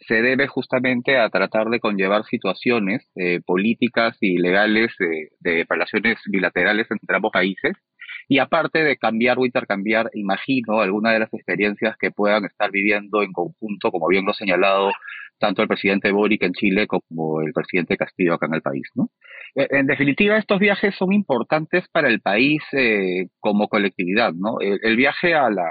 se 0.00 0.22
debe 0.22 0.46
justamente 0.46 1.18
a 1.18 1.28
tratar 1.30 1.68
de 1.68 1.80
conllevar 1.80 2.24
situaciones 2.24 3.08
eh, 3.16 3.40
políticas 3.44 4.16
y 4.20 4.38
legales 4.38 4.92
de 4.98 5.66
relaciones 5.68 6.18
bilaterales 6.26 6.86
entre 6.90 7.16
ambos 7.16 7.32
países 7.32 7.76
y 8.30 8.38
aparte 8.38 8.84
de 8.84 8.96
cambiar 8.96 9.38
o 9.38 9.44
intercambiar, 9.44 10.08
imagino, 10.14 10.80
algunas 10.80 11.14
de 11.14 11.18
las 11.18 11.34
experiencias 11.34 11.96
que 11.98 12.12
puedan 12.12 12.44
estar 12.44 12.70
viviendo 12.70 13.24
en 13.24 13.32
conjunto, 13.32 13.90
como 13.90 14.06
bien 14.06 14.24
lo 14.24 14.30
ha 14.30 14.34
señalado 14.34 14.92
tanto 15.40 15.62
el 15.62 15.68
presidente 15.68 16.12
Boric 16.12 16.44
en 16.44 16.52
Chile 16.52 16.86
como 16.86 17.40
el 17.40 17.52
presidente 17.52 17.96
Castillo 17.96 18.34
acá 18.34 18.46
en 18.46 18.54
el 18.54 18.62
país. 18.62 18.88
¿no? 18.94 19.10
Eh, 19.56 19.66
en 19.70 19.86
definitiva, 19.86 20.36
estos 20.36 20.60
viajes 20.60 20.94
son 20.94 21.12
importantes 21.12 21.88
para 21.88 22.08
el 22.08 22.20
país 22.20 22.62
eh, 22.72 23.26
como 23.40 23.66
colectividad. 23.66 24.32
¿no? 24.32 24.60
El, 24.60 24.96
viaje 24.96 25.34
a 25.34 25.50
la 25.50 25.68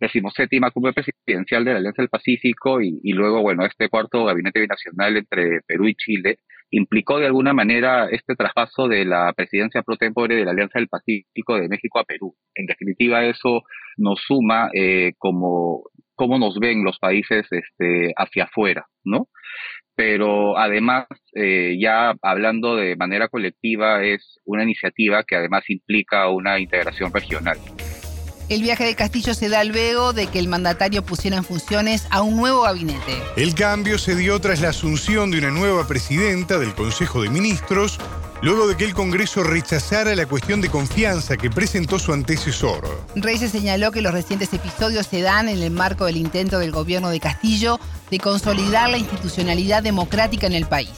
decimoséptima 0.00 0.70
cumbre 0.70 0.92
presidencial 0.92 1.64
de 1.64 1.72
la 1.72 1.78
Alianza 1.78 2.02
del 2.02 2.08
Pacífico 2.08 2.80
y, 2.80 3.12
luego, 3.12 3.42
bueno, 3.42 3.64
este 3.64 3.88
cuarto 3.88 4.24
gabinete 4.24 4.60
binacional 4.60 5.16
entre 5.16 5.60
Perú 5.66 5.88
y 5.88 5.94
Chile 5.94 6.38
implicó 6.70 7.18
de 7.18 7.26
alguna 7.26 7.54
manera 7.54 8.08
este 8.10 8.34
traspaso 8.36 8.88
de 8.88 9.04
la 9.04 9.32
presidencia 9.32 9.82
pro 9.82 9.96
tempore 9.96 10.36
de 10.36 10.44
la 10.44 10.50
Alianza 10.50 10.78
del 10.78 10.88
Pacífico 10.88 11.56
de 11.56 11.68
México 11.68 11.98
a 11.98 12.04
Perú. 12.04 12.34
En 12.54 12.66
definitiva, 12.66 13.24
eso 13.24 13.62
nos 13.96 14.20
suma 14.20 14.70
eh, 14.74 15.12
como 15.18 15.84
cómo 16.14 16.38
nos 16.38 16.58
ven 16.58 16.84
los 16.84 16.98
países 16.98 17.46
este, 17.50 18.12
hacia 18.16 18.44
afuera, 18.44 18.86
¿no? 19.04 19.28
Pero 19.94 20.58
además, 20.58 21.06
eh, 21.34 21.76
ya 21.80 22.14
hablando 22.22 22.76
de 22.76 22.96
manera 22.96 23.28
colectiva, 23.28 24.04
es 24.04 24.38
una 24.44 24.64
iniciativa 24.64 25.22
que 25.24 25.36
además 25.36 25.62
implica 25.68 26.28
una 26.28 26.58
integración 26.58 27.12
regional. 27.12 27.56
El 28.48 28.62
viaje 28.62 28.86
de 28.86 28.94
Castillo 28.94 29.34
se 29.34 29.50
da 29.50 29.62
luego 29.62 30.14
de 30.14 30.26
que 30.26 30.38
el 30.38 30.48
mandatario 30.48 31.02
pusiera 31.02 31.36
en 31.36 31.44
funciones 31.44 32.06
a 32.10 32.22
un 32.22 32.38
nuevo 32.38 32.62
gabinete. 32.62 33.22
El 33.36 33.54
cambio 33.54 33.98
se 33.98 34.16
dio 34.16 34.40
tras 34.40 34.62
la 34.62 34.70
asunción 34.70 35.30
de 35.30 35.36
una 35.36 35.50
nueva 35.50 35.86
presidenta 35.86 36.58
del 36.58 36.74
Consejo 36.74 37.20
de 37.20 37.28
Ministros, 37.28 37.98
luego 38.40 38.66
de 38.66 38.74
que 38.74 38.86
el 38.86 38.94
Congreso 38.94 39.42
rechazara 39.42 40.14
la 40.14 40.24
cuestión 40.24 40.62
de 40.62 40.70
confianza 40.70 41.36
que 41.36 41.50
presentó 41.50 41.98
su 41.98 42.14
antecesor. 42.14 42.88
Reyes 43.16 43.50
señaló 43.50 43.92
que 43.92 44.00
los 44.00 44.14
recientes 44.14 44.50
episodios 44.54 45.06
se 45.06 45.20
dan 45.20 45.50
en 45.50 45.62
el 45.62 45.70
marco 45.70 46.06
del 46.06 46.16
intento 46.16 46.58
del 46.58 46.72
gobierno 46.72 47.10
de 47.10 47.20
Castillo 47.20 47.78
de 48.10 48.18
consolidar 48.18 48.88
la 48.88 48.96
institucionalidad 48.96 49.82
democrática 49.82 50.46
en 50.46 50.54
el 50.54 50.64
país. 50.64 50.94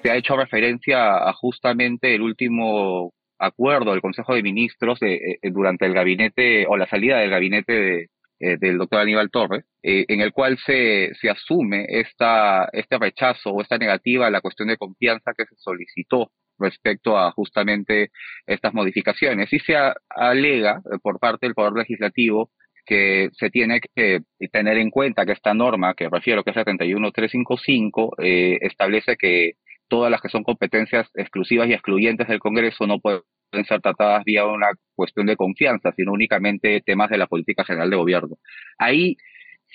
Se 0.00 0.12
ha 0.12 0.16
hecho 0.16 0.36
referencia 0.36 1.28
a 1.28 1.32
justamente 1.32 2.14
el 2.14 2.22
último 2.22 3.15
acuerdo 3.38 3.92
del 3.92 4.00
Consejo 4.00 4.34
de 4.34 4.42
Ministros 4.42 5.00
eh, 5.02 5.38
eh, 5.42 5.50
durante 5.50 5.86
el 5.86 5.94
gabinete 5.94 6.66
o 6.68 6.76
la 6.76 6.86
salida 6.86 7.18
del 7.18 7.30
gabinete 7.30 8.08
eh, 8.38 8.56
del 8.58 8.78
doctor 8.78 9.00
Aníbal 9.00 9.30
Torres, 9.30 9.64
en 9.82 10.20
el 10.20 10.32
cual 10.32 10.58
se, 10.58 11.14
se 11.14 11.30
asume 11.30 11.86
esta, 11.88 12.68
este 12.72 12.98
rechazo 12.98 13.50
o 13.50 13.62
esta 13.62 13.78
negativa 13.78 14.26
a 14.26 14.30
la 14.30 14.40
cuestión 14.40 14.68
de 14.68 14.76
confianza 14.76 15.32
que 15.32 15.46
se 15.46 15.54
solicitó 15.56 16.30
respecto 16.58 17.16
a 17.16 17.30
justamente 17.32 18.10
estas 18.46 18.74
modificaciones. 18.74 19.52
Y 19.52 19.58
se 19.60 19.76
alega 20.10 20.82
por 21.02 21.18
parte 21.18 21.46
del 21.46 21.54
Poder 21.54 21.72
Legislativo 21.74 22.50
que 22.86 23.30
se 23.32 23.50
tiene 23.50 23.80
que 23.80 24.20
tener 24.52 24.78
en 24.78 24.90
cuenta 24.90 25.26
que 25.26 25.32
esta 25.32 25.52
norma, 25.52 25.94
que 25.94 26.08
refiero 26.08 26.44
que 26.44 26.50
es 26.50 26.54
71355, 26.54 28.16
eh, 28.22 28.58
establece 28.60 29.16
que 29.16 29.54
todas 29.88 30.10
las 30.10 30.20
que 30.20 30.28
son 30.28 30.42
competencias 30.42 31.08
exclusivas 31.14 31.68
y 31.68 31.72
excluyentes 31.72 32.28
del 32.28 32.38
Congreso 32.38 32.86
no 32.86 32.98
pueden 32.98 33.22
ser 33.66 33.80
tratadas 33.80 34.24
vía 34.24 34.44
una 34.44 34.68
cuestión 34.94 35.26
de 35.26 35.36
confianza, 35.36 35.92
sino 35.96 36.12
únicamente 36.12 36.82
temas 36.84 37.10
de 37.10 37.18
la 37.18 37.26
política 37.26 37.64
general 37.64 37.90
de 37.90 37.96
gobierno. 37.96 38.36
Ahí 38.78 39.16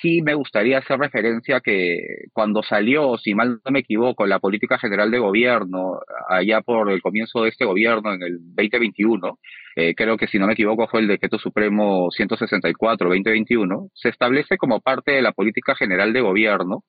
sí 0.01 0.21
me 0.21 0.33
gustaría 0.33 0.79
hacer 0.79 1.00
referencia 1.00 1.60
que 1.60 2.25
cuando 2.33 2.63
salió, 2.63 3.17
si 3.17 3.36
mal 3.36 3.60
no 3.63 3.71
me 3.71 3.79
equivoco, 3.79 4.25
la 4.25 4.39
política 4.39 4.77
general 4.77 5.12
de 5.12 5.19
gobierno, 5.19 6.00
allá 6.29 6.62
por 6.62 6.91
el 6.91 7.01
comienzo 7.01 7.43
de 7.43 7.50
este 7.50 7.65
gobierno 7.65 8.13
en 8.13 8.24
el 8.24 8.38
2021, 8.55 9.39
eh, 9.75 9.93
creo 9.95 10.17
que 10.17 10.27
si 10.27 10.39
no 10.39 10.48
me 10.48 10.53
equivoco 10.53 10.88
fue 10.88 11.01
el 11.01 11.07
decreto 11.07 11.38
supremo 11.39 12.10
164-2021, 12.10 13.89
se 13.93 14.10
establece 14.10 14.57
como 14.57 14.79
parte 14.81 15.12
de 15.12 15.21
la 15.21 15.31
política 15.31 15.75
general 15.75 16.13
de 16.13 16.21
gobierno 16.21 16.83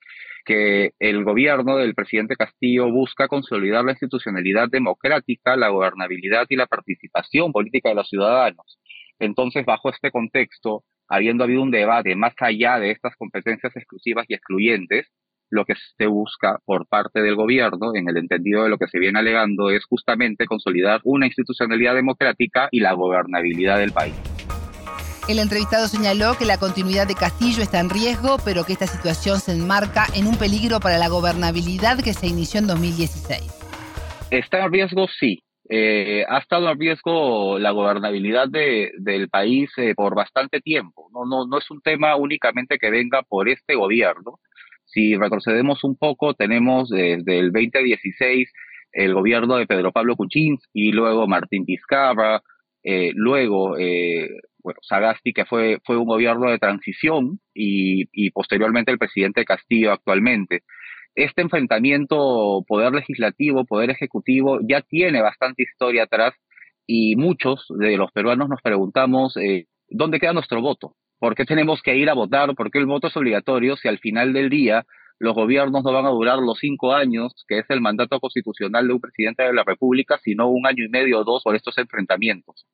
que 0.44 0.90
el 0.99 1.23
gobierno 1.25 1.76
del 1.76 1.94
presidente 1.94 2.35
Castillo 2.37 2.90
busca 2.90 3.28
consolidar 3.28 3.85
la 3.85 3.92
institucionalidad 3.92 4.68
democrática, 4.68 5.56
la 5.56 5.68
gobernabilidad 5.68 6.47
y 6.49 6.56
la 6.56 6.66
participación 6.66 7.52
política 7.52 7.90
de 7.90 7.94
los 7.94 8.09
ciudadanos. 8.09 8.80
Entonces, 9.21 9.64
bajo 9.64 9.90
este 9.90 10.11
contexto, 10.11 10.82
habiendo 11.09 11.44
habido 11.44 11.62
un 11.62 11.71
debate 11.71 12.14
más 12.16 12.35
allá 12.38 12.78
de 12.78 12.90
estas 12.90 13.14
competencias 13.16 13.75
exclusivas 13.76 14.26
y 14.28 14.35
excluyentes, 14.35 15.06
lo 15.50 15.66
que 15.66 15.75
se 15.99 16.06
busca 16.06 16.59
por 16.64 16.87
parte 16.87 17.21
del 17.21 17.37
gobierno, 17.37 17.94
en 17.94 18.09
el 18.09 18.16
entendido 18.16 18.64
de 18.64 18.71
lo 18.71 18.78
que 18.78 18.88
se 18.88 18.99
viene 18.99 19.18
alegando, 19.18 19.71
es 19.71 19.85
justamente 19.85 20.47
consolidar 20.47 21.00
una 21.04 21.26
institucionalidad 21.26 21.94
democrática 21.94 22.68
y 22.71 22.80
la 22.80 22.94
gobernabilidad 22.94 23.78
del 23.78 23.92
país. 23.92 24.14
El 25.28 25.38
entrevistado 25.38 25.87
señaló 25.87 26.37
que 26.37 26.47
la 26.47 26.59
continuidad 26.59 27.06
de 27.06 27.14
Castillo 27.14 27.62
está 27.62 27.78
en 27.78 27.90
riesgo, 27.90 28.38
pero 28.44 28.64
que 28.64 28.73
esta 28.73 28.87
situación 28.87 29.38
se 29.38 29.52
enmarca 29.52 30.06
en 30.16 30.26
un 30.26 30.37
peligro 30.37 30.80
para 30.80 30.99
la 30.99 31.09
gobernabilidad 31.09 32.02
que 32.02 32.12
se 32.12 32.26
inició 32.26 32.59
en 32.59 32.66
2016. 32.66 33.40
Está 34.30 34.64
en 34.64 34.73
riesgo, 34.73 35.06
sí. 35.21 35.44
Eh, 35.69 36.25
ha 36.28 36.38
estado 36.38 36.71
en 36.71 36.78
riesgo 36.78 37.59
la 37.59 37.71
gobernabilidad 37.71 38.49
del 38.49 39.28
país 39.28 39.71
eh, 39.76 39.95
por 39.95 40.14
bastante 40.14 40.61
tiempo. 40.61 41.09
No, 41.12 41.25
no, 41.25 41.47
no 41.47 41.59
es 41.59 41.71
un 41.71 41.81
tema 41.81 42.16
únicamente 42.16 42.78
que 42.78 42.90
venga 42.90 43.23
por 43.23 43.49
este 43.49 43.75
gobierno. 43.75 44.40
Si 44.85 45.16
retrocedemos 45.16 45.85
un 45.85 45.97
poco, 45.97 46.35
tenemos 46.35 46.88
desde 46.90 47.38
el 47.38 47.52
2016 47.52 48.52
el 48.92 49.14
gobierno 49.14 49.57
de 49.57 49.66
Pedro 49.66 49.92
Pablo 49.92 50.16
Kuczynski, 50.16 50.92
luego 50.92 51.26
Martín 51.26 51.64
Vizcarra, 51.64 52.42
eh, 52.83 53.12
luego 53.14 53.76
bueno, 54.62 54.78
Sagasti, 54.83 55.33
que 55.33 55.45
fue, 55.45 55.78
fue 55.85 55.97
un 55.97 56.07
gobierno 56.07 56.50
de 56.50 56.59
transición, 56.59 57.40
y, 57.54 58.04
y 58.12 58.31
posteriormente 58.31 58.92
el 58.92 58.99
presidente 58.99 59.45
Castillo 59.45 59.92
actualmente. 59.92 60.62
Este 61.14 61.42
enfrentamiento 61.42 62.64
poder 62.66 62.92
legislativo, 62.92 63.64
poder 63.64 63.90
ejecutivo, 63.90 64.59
ya 64.62 64.81
tiene 64.81 65.21
bastante 65.21 65.62
historia 65.62 66.04
atrás 66.04 66.35
y 66.87 67.16
muchos 67.16 67.66
de 67.69 67.97
los 67.97 68.11
peruanos 68.12 68.49
nos 68.49 68.62
preguntamos 68.62 69.37
eh, 69.37 69.66
dónde 69.88 70.19
queda 70.19 70.33
nuestro 70.33 70.61
voto, 70.61 70.97
por 71.19 71.35
qué 71.35 71.45
tenemos 71.45 71.83
que 71.83 71.97
ir 71.97 72.09
a 72.09 72.14
votar, 72.14 72.54
por 72.54 72.71
qué 72.71 72.78
el 72.78 72.87
voto 72.87 73.09
es 73.09 73.16
obligatorio 73.16 73.76
si 73.76 73.88
al 73.88 73.99
final 73.99 74.33
del 74.33 74.49
día 74.49 74.87
los 75.23 75.35
gobiernos 75.35 75.85
no 75.85 75.92
van 75.92 76.04
a 76.04 76.11
durar 76.11 76.38
los 76.38 76.59
cinco 76.59 76.95
años, 76.95 77.33
que 77.47 77.61
es 77.61 77.66
el 77.69 77.81
mandato 77.81 78.19
constitucional 78.19 78.88
de 78.88 78.95
un 78.95 79.00
presidente 79.00 79.45
de 79.45 79.52
la 79.52 79.62
República, 79.62 80.19
sino 80.25 80.49
un 80.49 80.66
año 80.66 80.85
y 80.85 80.88
medio 80.88 81.21
o 81.21 81.25
dos 81.25 81.45
por 81.45 81.54
estos 81.54 81.78
enfrentamientos. 81.78 82.66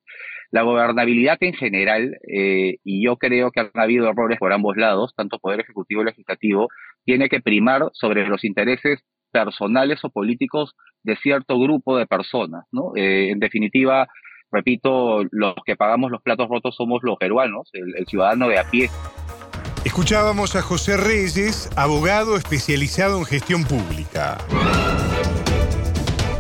La 0.51 0.63
gobernabilidad 0.63 1.37
en 1.41 1.53
general, 1.53 2.17
eh, 2.27 2.79
y 2.85 3.05
yo 3.05 3.19
creo 3.19 3.51
que 3.51 3.61
han 3.61 3.71
habido 3.75 4.09
errores 4.09 4.39
por 4.39 4.55
ambos 4.55 4.79
lados, 4.79 5.13
tanto 5.15 5.39
Poder 5.39 5.61
Ejecutivo 5.61 6.01
y 6.01 6.07
Legislativo, 6.07 6.69
tiene 7.09 7.31
que 7.31 7.41
primar 7.41 7.89
sobre 7.95 8.29
los 8.29 8.45
intereses 8.45 9.01
personales 9.33 9.99
o 10.05 10.11
políticos 10.11 10.75
de 11.03 11.17
cierto 11.17 11.59
grupo 11.59 11.97
de 11.97 12.07
personas. 12.07 12.67
¿no? 12.71 12.93
Eh, 12.97 13.31
en 13.31 13.39
definitiva, 13.39 14.09
repito, 14.53 15.23
los 15.31 15.55
que 15.65 15.75
pagamos 15.75 16.11
los 16.11 16.21
platos 16.21 16.49
rotos 16.51 16.77
somos 16.77 17.01
los 17.03 17.17
peruanos, 17.17 17.71
el 17.73 18.05
ciudadano 18.07 18.49
de 18.49 18.59
a 18.59 18.65
pie. 18.71 18.91
Escuchábamos 19.87 20.55
a 20.55 20.61
José 20.61 20.99
Reyes, 20.99 21.71
abogado 21.79 22.37
especializado 22.37 23.17
en 23.21 23.25
gestión 23.25 23.65
pública. 23.65 24.37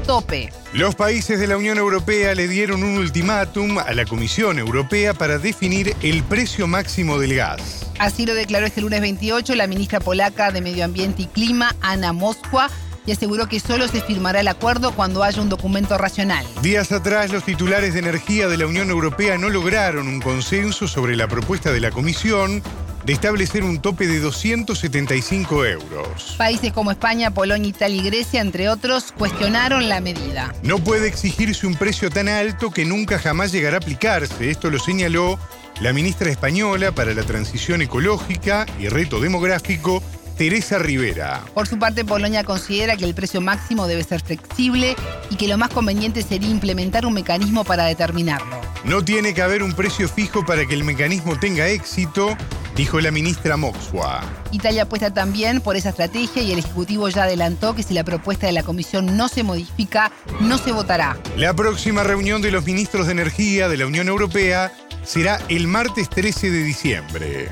Tope. 0.09 0.50
Los 0.73 0.95
países 0.95 1.38
de 1.38 1.47
la 1.47 1.59
Unión 1.59 1.77
Europea 1.77 2.35
le 2.35 2.49
dieron 2.49 2.83
un 2.83 2.97
ultimátum 2.97 3.77
a 3.77 3.93
la 3.93 4.07
Comisión 4.07 4.59
Europea 4.59 5.12
para 5.12 5.37
definir 5.37 5.95
el 6.00 6.23
precio 6.23 6.67
máximo 6.67 7.19
del 7.19 7.37
gas. 7.37 7.85
Así 7.99 8.25
lo 8.25 8.33
declaró 8.33 8.65
este 8.65 8.81
lunes 8.81 9.03
28 9.03 9.55
la 9.55 9.67
ministra 9.67 10.00
polaca 10.00 10.50
de 10.50 10.62
Medio 10.62 10.87
Ambiente 10.87 11.21
y 11.21 11.27
Clima, 11.27 11.77
Ana 11.83 12.15
Moskwa, 12.15 12.71
y 13.05 13.12
aseguró 13.12 13.49
que 13.49 13.61
solo 13.61 13.87
se 13.87 14.00
firmará 14.00 14.41
el 14.41 14.49
acuerdo 14.49 14.93
cuando 14.93 15.23
haya 15.23 15.43
un 15.43 15.50
documento 15.50 15.99
racional. 15.99 16.47
Días 16.62 16.91
atrás, 16.91 17.31
los 17.31 17.45
titulares 17.45 17.93
de 17.93 18.00
energía 18.00 18.49
de 18.49 18.57
la 18.57 18.67
Unión 18.67 18.88
Europea 18.88 19.37
no 19.37 19.50
lograron 19.50 20.09
un 20.09 20.21
consenso 20.21 20.88
sobre 20.88 21.17
la 21.17 21.29
propuesta 21.29 21.71
de 21.71 21.81
la 21.81 21.91
Comisión 21.91 22.62
de 23.09 23.15
establecer 23.15 23.65
un 23.65 23.81
tope 23.81 24.07
de 24.07 24.21
275 24.21 25.65
euros. 25.65 26.35
Países 26.37 26.75
como 26.75 26.91
España, 26.91 27.31
Polonia, 27.31 27.71
Italia 27.71 28.03
y 28.03 28.05
Grecia, 28.05 28.43
entre 28.43 28.69
otros, 28.69 29.12
cuestionaron 29.12 29.88
la 29.88 30.03
medida. 30.03 30.55
No 30.62 30.79
puede 30.79 31.09
exigirse 31.09 31.67
un 31.67 31.75
precio 31.75 32.11
tan 32.11 32.29
alto 32.29 32.71
que 32.71 32.85
nunca 32.85 33.19
jamás 33.19 33.50
llegará 33.50 33.79
a 33.79 33.81
aplicarse. 33.81 34.50
Esto 34.50 34.69
lo 34.69 34.79
señaló 34.79 35.38
la 35.81 35.95
ministra 35.95 36.31
española 36.31 36.93
para 36.93 37.15
la 37.15 37.23
Transición 37.23 37.81
Ecológica 37.81 38.67
y 38.79 38.88
Reto 38.88 39.21
Demográfico, 39.21 40.03
Teresa 40.37 40.79
Rivera. 40.79 41.43
Por 41.55 41.67
su 41.67 41.79
parte, 41.79 42.05
Polonia 42.05 42.45
considera 42.45 42.95
que 42.99 43.07
el 43.07 43.15
precio 43.15 43.41
máximo 43.41 43.87
debe 43.87 44.05
ser 44.05 44.21
flexible 44.21 44.97
y 45.31 45.37
que 45.37 45.49
lo 45.49 45.57
más 45.57 45.71
conveniente 45.71 46.23
sería 46.23 46.50
implementar 46.50 47.07
un 47.07 47.15
mecanismo 47.15 47.65
para 47.65 47.87
determinarlo. 47.87 48.61
No 48.85 49.03
tiene 49.03 49.33
que 49.33 49.41
haber 49.41 49.62
un 49.62 49.73
precio 49.73 50.11
fijo 50.11 50.45
para 50.45 50.67
que 50.67 50.75
el 50.75 50.85
mecanismo 50.85 51.38
tenga 51.38 51.69
éxito 51.69 52.37
dijo 52.78 53.00
la 53.00 53.11
ministra 53.11 53.56
Moxua. 53.56 54.23
Italia 54.52 54.85
apuesta 54.85 55.12
también 55.12 55.61
por 55.61 55.75
esa 55.75 55.88
estrategia 55.88 56.42
y 56.42 56.52
el 56.52 56.61
Ejecutivo 56.61 57.08
ya 57.08 57.25
adelantó 57.25 57.75
que 57.75 57.82
si 57.82 57.92
la 57.92 58.04
propuesta 58.04 58.47
de 58.47 58.52
la 58.52 58.62
Comisión 58.62 59.16
no 59.16 59.26
se 59.26 59.42
modifica, 59.42 60.12
no 60.40 60.58
se 60.58 60.70
votará. 60.70 61.18
La 61.37 61.52
próxima 61.54 62.04
reunión 62.04 62.40
de 62.40 62.52
los 62.52 62.64
ministros 62.64 63.06
de 63.06 63.12
Energía 63.12 63.68
de 63.68 63.78
la 63.78 63.87
Unión 63.87 64.06
Europea 64.06 64.73
será 65.02 65.40
el 65.49 65.66
martes 65.66 66.08
13 66.08 66.52
de 66.52 66.62
diciembre. 66.62 67.49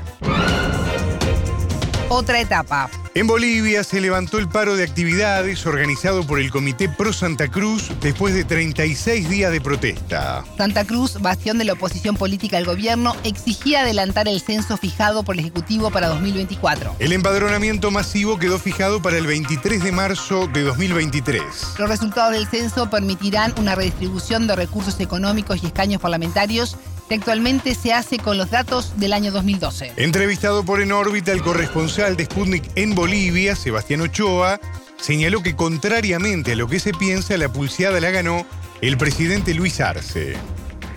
Otra 2.09 2.39
etapa. 2.39 2.89
En 3.15 3.27
Bolivia 3.27 3.83
se 3.83 3.99
levantó 3.99 4.37
el 4.37 4.47
paro 4.47 4.77
de 4.77 4.83
actividades 4.83 5.65
organizado 5.65 6.25
por 6.25 6.39
el 6.39 6.51
Comité 6.51 6.87
Pro 6.87 7.11
Santa 7.11 7.49
Cruz 7.49 7.91
después 7.99 8.33
de 8.33 8.45
36 8.45 9.27
días 9.27 9.51
de 9.51 9.59
protesta. 9.59 10.45
Santa 10.55 10.85
Cruz, 10.85 11.19
bastión 11.19 11.57
de 11.57 11.65
la 11.65 11.73
oposición 11.73 12.15
política 12.15 12.57
al 12.57 12.63
gobierno, 12.63 13.13
exigía 13.25 13.81
adelantar 13.81 14.29
el 14.29 14.39
censo 14.39 14.77
fijado 14.77 15.23
por 15.23 15.35
el 15.35 15.41
Ejecutivo 15.41 15.91
para 15.91 16.07
2024. 16.07 16.95
El 16.99 17.11
empadronamiento 17.11 17.91
masivo 17.91 18.39
quedó 18.39 18.57
fijado 18.57 19.01
para 19.01 19.17
el 19.17 19.27
23 19.27 19.83
de 19.83 19.91
marzo 19.91 20.47
de 20.47 20.61
2023. 20.61 21.43
Los 21.77 21.89
resultados 21.89 22.31
del 22.31 22.47
censo 22.47 22.89
permitirán 22.89 23.53
una 23.57 23.75
redistribución 23.75 24.47
de 24.47 24.55
recursos 24.55 24.97
económicos 25.01 25.61
y 25.61 25.65
escaños 25.65 26.01
parlamentarios 26.01 26.77
que 27.07 27.15
actualmente 27.15 27.75
se 27.75 27.93
hace 27.93 28.17
con 28.17 28.37
los 28.37 28.49
datos 28.49 28.93
del 28.97 29.13
año 29.13 29.31
2012. 29.31 29.93
Entrevistado 29.97 30.63
por 30.63 30.81
En 30.81 30.91
órbita, 30.91 31.31
el 31.31 31.41
corresponsal 31.41 32.17
de 32.17 32.25
Sputnik 32.25 32.69
en 32.75 32.95
Bolivia, 32.95 33.55
Sebastián 33.55 34.01
Ochoa, 34.01 34.59
señaló 34.99 35.41
que 35.41 35.55
contrariamente 35.55 36.53
a 36.53 36.55
lo 36.55 36.67
que 36.67 36.79
se 36.79 36.93
piensa, 36.93 37.37
la 37.37 37.51
pulseada 37.51 37.99
la 37.99 38.11
ganó 38.11 38.45
el 38.81 38.97
presidente 38.97 39.53
Luis 39.53 39.79
Arce. 39.79 40.35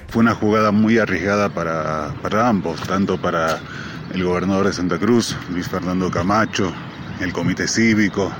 Fue 0.09 0.21
una 0.21 0.35
jugada 0.35 0.73
muy 0.73 0.99
arriesgada 0.99 1.49
para, 1.49 2.15
para 2.23 2.49
ambos, 2.49 2.81
tanto 2.83 3.21
para 3.21 3.61
el 4.13 4.25
gobernador 4.25 4.67
de 4.67 4.73
Santa 4.73 4.99
Cruz, 4.99 5.37
Luis 5.51 5.69
Fernando 5.69 6.11
Camacho, 6.11 6.73
el 7.21 7.33
comité 7.33 7.69
cívico. 7.69 8.33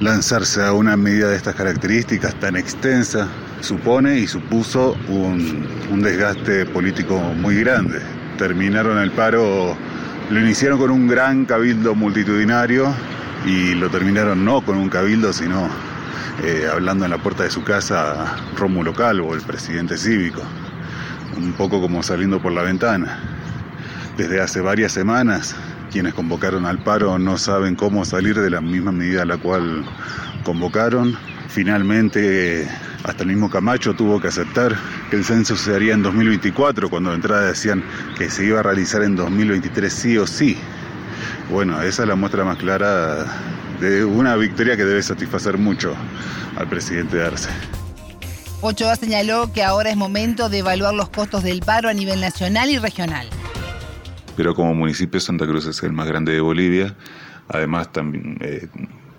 Lanzarse 0.00 0.62
a 0.62 0.72
una 0.72 0.96
medida 0.96 1.28
de 1.28 1.36
estas 1.36 1.54
características 1.54 2.34
tan 2.40 2.56
extensa 2.56 3.28
supone 3.60 4.18
y 4.18 4.26
supuso 4.26 4.96
un, 5.08 5.66
un 5.90 6.02
desgaste 6.02 6.66
político 6.66 7.18
muy 7.18 7.56
grande. 7.56 8.00
Terminaron 8.38 8.98
el 8.98 9.10
paro, 9.10 9.76
lo 10.30 10.40
iniciaron 10.40 10.78
con 10.78 10.90
un 10.90 11.06
gran 11.06 11.44
cabildo 11.44 11.94
multitudinario 11.94 12.94
y 13.44 13.74
lo 13.74 13.90
terminaron 13.90 14.44
no 14.44 14.60
con 14.62 14.76
un 14.76 14.88
cabildo, 14.88 15.32
sino 15.32 15.68
eh, 16.42 16.66
hablando 16.72 17.04
en 17.04 17.10
la 17.10 17.18
puerta 17.18 17.42
de 17.42 17.50
su 17.50 17.62
casa 17.62 18.36
Rómulo 18.56 18.94
Calvo, 18.94 19.34
el 19.34 19.42
presidente 19.42 19.98
cívico, 19.98 20.42
un 21.36 21.52
poco 21.52 21.80
como 21.80 22.02
saliendo 22.02 22.40
por 22.40 22.52
la 22.52 22.62
ventana. 22.62 23.18
Desde 24.16 24.40
hace 24.40 24.60
varias 24.60 24.92
semanas, 24.92 25.54
quienes 25.90 26.14
convocaron 26.14 26.66
al 26.66 26.78
paro 26.82 27.18
no 27.18 27.36
saben 27.36 27.74
cómo 27.74 28.04
salir 28.04 28.38
de 28.40 28.50
la 28.50 28.60
misma 28.60 28.92
medida 28.92 29.22
a 29.22 29.26
la 29.26 29.36
cual 29.36 29.84
convocaron. 30.44 31.16
Finalmente, 31.48 32.68
hasta 33.04 33.22
el 33.22 33.28
mismo 33.28 33.48
Camacho 33.48 33.94
tuvo 33.94 34.20
que 34.20 34.28
aceptar 34.28 34.76
que 35.10 35.16
el 35.16 35.24
censo 35.24 35.56
se 35.56 35.74
haría 35.74 35.94
en 35.94 36.02
2024, 36.02 36.90
cuando 36.90 37.10
de 37.10 37.16
entrada 37.16 37.46
decían 37.46 37.82
que 38.18 38.30
se 38.30 38.44
iba 38.44 38.60
a 38.60 38.62
realizar 38.62 39.02
en 39.02 39.16
2023 39.16 39.92
sí 39.92 40.18
o 40.18 40.26
sí. 40.26 40.56
Bueno, 41.50 41.82
esa 41.82 42.02
es 42.02 42.08
la 42.08 42.14
muestra 42.14 42.44
más 42.44 42.58
clara 42.58 43.26
de 43.80 44.04
una 44.04 44.36
victoria 44.36 44.76
que 44.76 44.84
debe 44.84 45.02
satisfacer 45.02 45.58
mucho 45.58 45.94
al 46.56 46.68
presidente 46.68 47.22
Arce. 47.22 47.48
Ochoa 48.60 48.94
señaló 48.96 49.52
que 49.52 49.64
ahora 49.64 49.90
es 49.90 49.96
momento 49.96 50.50
de 50.50 50.58
evaluar 50.58 50.94
los 50.94 51.08
costos 51.08 51.42
del 51.42 51.60
paro 51.60 51.88
a 51.88 51.94
nivel 51.94 52.20
nacional 52.20 52.68
y 52.68 52.78
regional. 52.78 53.26
Pero 54.36 54.54
como 54.54 54.74
municipio 54.74 55.18
Santa 55.18 55.46
Cruz 55.46 55.66
es 55.66 55.82
el 55.82 55.92
más 55.92 56.06
grande 56.06 56.32
de 56.32 56.40
Bolivia, 56.40 56.94
además 57.48 57.90
también 57.90 58.36
eh, 58.40 58.68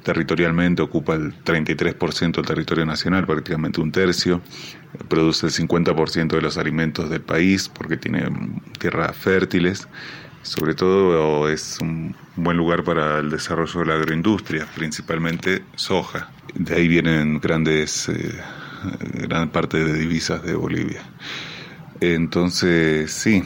territorialmente 0.04 0.82
ocupa 0.82 1.16
el 1.16 1.34
33% 1.44 2.36
del 2.36 2.46
territorio 2.46 2.86
nacional, 2.86 3.26
prácticamente 3.26 3.82
un 3.82 3.92
tercio, 3.92 4.42
produce 5.08 5.48
el 5.48 5.54
50% 5.54 6.28
de 6.28 6.42
los 6.42 6.58
alimentos 6.58 7.10
del 7.10 7.22
país 7.22 7.70
porque 7.70 7.98
tiene 7.98 8.24
tierras 8.80 9.16
fértiles 9.16 9.88
sobre 10.44 10.74
todo 10.74 11.50
es 11.50 11.78
un 11.82 12.16
buen 12.36 12.58
lugar 12.58 12.84
para 12.84 13.20
el 13.20 13.30
desarrollo 13.30 13.82
de 13.82 13.86
la 13.86 13.94
agroindustria, 13.96 14.68
principalmente 14.76 15.64
soja. 15.76 16.32
De 16.56 16.76
ahí 16.76 16.88
vienen 16.88 17.40
grandes, 17.40 18.10
eh, 18.10 18.40
gran 19.14 19.50
parte 19.50 19.84
de 19.84 19.94
divisas 19.94 20.44
de 20.44 20.56
Bolivia. 20.56 21.02
Entonces, 22.00 23.12
sí, 23.12 23.44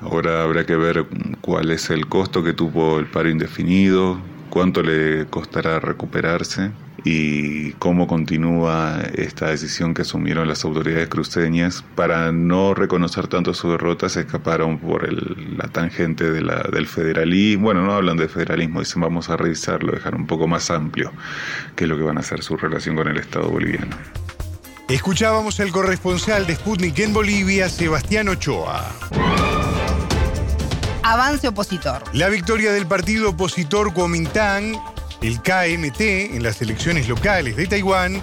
ahora 0.00 0.42
habrá 0.42 0.64
que 0.64 0.76
ver 0.76 1.06
cuál 1.40 1.72
es 1.72 1.90
el 1.90 2.06
costo 2.06 2.44
que 2.44 2.52
tuvo 2.52 3.00
el 3.00 3.06
paro 3.06 3.28
indefinido, 3.28 4.20
cuánto 4.50 4.82
le 4.82 5.26
costará 5.26 5.80
recuperarse 5.80 6.70
y 7.04 7.72
cómo 7.72 8.06
continúa 8.06 9.00
esta 9.14 9.48
decisión 9.48 9.94
que 9.94 10.02
asumieron 10.02 10.48
las 10.48 10.64
autoridades 10.64 11.08
cruceñas. 11.08 11.82
Para 11.94 12.30
no 12.32 12.74
reconocer 12.74 13.26
tanto 13.28 13.54
su 13.54 13.70
derrota 13.70 14.08
se 14.08 14.20
escaparon 14.20 14.78
por 14.78 15.06
el, 15.06 15.56
la 15.56 15.68
tangente 15.68 16.30
del 16.30 16.86
federalismo. 16.86 17.64
Bueno 17.64 17.82
no 17.82 17.94
hablan 17.94 18.16
de 18.16 18.28
federalismo 18.28 18.80
dicen 18.80 19.00
vamos 19.00 19.30
a 19.30 19.36
revisarlo 19.36 19.92
dejar 19.92 20.14
un 20.14 20.26
poco 20.26 20.46
más 20.46 20.70
amplio 20.70 21.12
qué 21.76 21.84
es 21.84 21.90
lo 21.90 21.96
que 21.96 22.02
van 22.02 22.16
a 22.16 22.20
hacer 22.20 22.42
su 22.42 22.56
relación 22.56 22.96
con 22.96 23.08
el 23.08 23.16
Estado 23.16 23.48
boliviano 23.48 23.96
Escuchábamos 24.88 25.60
al 25.60 25.70
corresponsal 25.70 26.48
de 26.48 26.56
Sputnik 26.56 26.98
en 26.98 27.12
Bolivia, 27.12 27.68
Sebastián 27.68 28.28
Ochoa. 28.28 28.90
Avance 31.02 31.48
opositor. 31.48 32.02
La 32.12 32.28
victoria 32.28 32.72
del 32.72 32.86
partido 32.86 33.30
opositor 33.30 33.92
Kuomintang 33.92 34.76
el 35.22 35.42
KMT 35.42 36.00
en 36.34 36.42
las 36.42 36.62
elecciones 36.62 37.08
locales 37.08 37.56
de 37.56 37.66
Taiwán 37.66 38.22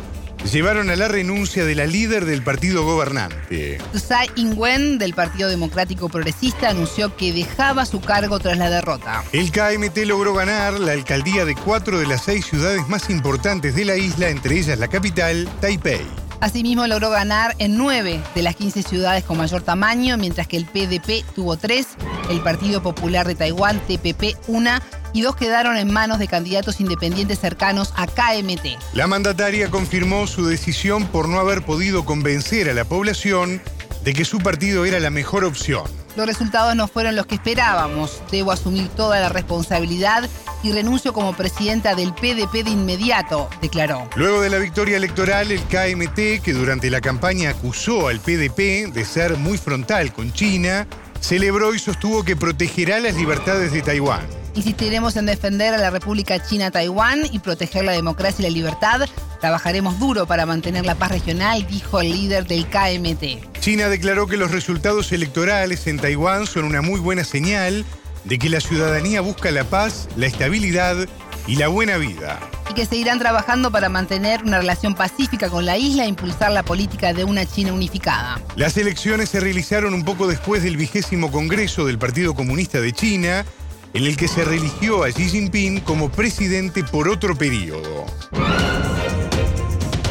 llevaron 0.52 0.90
a 0.90 0.96
la 0.96 1.08
renuncia 1.08 1.66
de 1.66 1.76
la 1.76 1.86
líder 1.86 2.26
del 2.26 2.44
partido 2.44 2.84
gobernante. 2.84 3.78
Tsai 3.94 4.30
Ing-wen 4.36 4.98
del 4.98 5.14
Partido 5.14 5.50
Democrático 5.50 6.10
Progresista 6.10 6.70
anunció 6.70 7.16
que 7.16 7.34
dejaba 7.34 7.86
su 7.86 8.02
cargo 8.02 8.40
tras 8.40 8.58
la 8.58 8.70
derrota. 8.70 9.24
El 9.32 9.52
KMT 9.52 9.98
logró 10.06 10.34
ganar 10.34 10.80
la 10.80 10.94
alcaldía 10.94 11.46
de 11.46 11.56
cuatro 11.56 12.00
de 12.00 12.08
las 12.08 12.24
seis 12.24 12.46
ciudades 12.46 12.88
más 12.88 13.10
importantes 13.10 13.76
de 13.76 13.86
la 13.86 13.96
isla, 13.96 14.30
entre 14.30 14.58
ellas 14.58 14.80
la 14.80 14.88
capital, 14.88 15.48
Taipei. 15.60 16.27
Asimismo 16.40 16.86
logró 16.86 17.10
ganar 17.10 17.56
en 17.58 17.78
nueve 17.78 18.22
de 18.36 18.42
las 18.44 18.56
15 18.56 18.84
ciudades 18.84 19.24
con 19.24 19.38
mayor 19.38 19.64
tamaño, 19.64 20.18
mientras 20.18 20.48
que 20.48 20.58
el 20.58 20.66
PDP 20.66 21.26
tuvo 21.34 21.58
tres, 21.58 21.88
el 22.30 22.42
Partido 22.42 22.84
Popular 22.84 23.28
de 23.28 23.34
Taiwán, 23.34 23.80
TPP, 23.88 24.38
una, 24.48 24.84
y 25.14 25.22
dos 25.22 25.36
quedaron 25.36 25.78
en 25.78 25.92
manos 25.92 26.20
de 26.20 26.28
candidatos 26.28 26.80
independientes 26.80 27.40
cercanos 27.40 27.92
a 27.96 28.06
KMT. 28.06 28.94
La 28.94 29.08
mandataria 29.08 29.72
confirmó 29.72 30.28
su 30.28 30.46
decisión 30.46 31.08
por 31.08 31.28
no 31.28 31.40
haber 31.40 31.64
podido 31.64 32.06
convencer 32.06 32.70
a 32.70 32.74
la 32.74 32.86
población 32.86 33.60
de 34.04 34.14
que 34.14 34.24
su 34.24 34.38
partido 34.38 34.86
era 34.86 35.00
la 35.00 35.10
mejor 35.10 35.44
opción. 35.44 35.86
Los 36.16 36.28
resultados 36.28 36.76
no 36.76 36.88
fueron 36.88 37.16
los 37.16 37.26
que 37.26 37.36
esperábamos. 37.36 38.22
Debo 38.32 38.52
asumir 38.52 38.90
toda 38.90 39.20
la 39.20 39.30
responsabilidad 39.30 40.30
y 40.68 40.72
renuncio 40.74 41.14
como 41.14 41.34
presidenta 41.34 41.96
del 41.96 42.14
PDP 42.14 42.64
de 42.64 42.72
inmediato, 42.72 43.50
declaró. 43.62 44.10
Luego 44.16 44.42
de 44.42 44.50
la 44.50 44.58
victoria 44.58 44.98
electoral, 44.98 45.52
el 45.52 45.62
KMT, 45.62 46.44
que 46.44 46.54
durante 46.54 46.90
la 46.90 47.02
campaña 47.02 47.52
acusó 47.52 48.08
al 48.08 48.20
PDP 48.20 48.92
de 48.94 49.06
ser 49.06 49.38
muy 49.38 49.58
frontal 49.58 50.12
con 50.12 50.34
China, 50.34 50.88
celebró 51.22 51.74
y 51.74 51.80
sostuvo 51.80 52.24
que 52.24 52.36
protegerá 52.36 53.00
las 53.00 53.16
libertades 53.16 53.72
de 53.72 53.82
Taiwán. 53.82 54.26
Insistiremos 54.56 55.16
en 55.16 55.28
defender 55.28 55.74
a 55.74 55.78
la 55.78 55.92
República 55.92 56.44
China 56.44 56.72
Taiwán 56.72 57.22
y 57.32 57.40
proteger 57.40 57.86
la 57.86 57.92
democracia 57.92 58.42
y 58.42 58.50
la 58.50 58.54
libertad. 58.54 59.08
Trabajaremos 59.40 60.00
duro 60.00 60.26
para 60.26 60.46
mantener 60.48 60.86
la 60.86 60.96
paz 60.96 61.12
regional, 61.12 61.66
dijo 61.68 62.02
el 62.02 62.12
líder 62.12 62.48
del 62.48 62.66
KMT. 62.68 63.60
China 63.60 63.88
declaró 63.88 64.26
que 64.28 64.36
los 64.36 64.52
resultados 64.52 65.12
electorales 65.12 65.86
en 65.88 66.00
Taiwán 66.00 66.48
son 66.48 66.64
una 66.64 66.82
muy 66.82 67.00
buena 67.00 67.24
señal 67.24 67.86
de 68.28 68.38
que 68.38 68.50
la 68.50 68.60
ciudadanía 68.60 69.22
busca 69.22 69.52
la 69.52 69.64
paz, 69.64 70.10
la 70.18 70.28
estabilidad 70.28 71.08
y 71.48 71.56
la 71.56 71.70
buena 71.70 71.98
vida. 71.98 72.40
Y 72.70 72.74
que 72.74 72.86
seguirán 72.86 73.20
trabajando 73.20 73.72
para 73.72 73.88
mantener 73.88 74.44
una 74.44 74.60
relación 74.60 74.96
pacífica 74.96 75.50
con 75.50 75.66
la 75.66 75.78
isla 75.78 76.04
e 76.04 76.08
impulsar 76.08 76.52
la 76.52 76.64
política 76.64 77.14
de 77.14 77.24
una 77.24 77.46
China 77.46 77.74
unificada. 77.74 78.42
Las 78.56 78.76
elecciones 78.76 79.30
se 79.30 79.40
realizaron 79.40 79.94
un 79.94 80.04
poco 80.04 80.28
después 80.28 80.62
del 80.64 80.76
vigésimo 80.76 81.32
Congreso 81.32 81.86
del 81.86 81.98
Partido 81.98 82.36
Comunista 82.36 82.82
de 82.82 82.92
China, 82.92 83.46
en 83.94 84.04
el 84.04 84.18
que 84.18 84.28
se 84.28 84.44
religió 84.44 85.04
a 85.04 85.08
Xi 85.10 85.30
Jinping 85.30 85.80
como 85.80 86.12
presidente 86.12 86.84
por 86.84 87.08
otro 87.08 87.36
periodo. 87.38 88.06